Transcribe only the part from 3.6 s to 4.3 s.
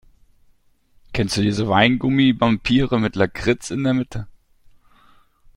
in der Mitte?